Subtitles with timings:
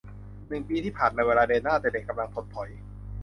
[0.47, 2.69] หนึ่งปีที่ผ่านมา เวลาเดินหน้า แต่เด็กกำลังถดถอย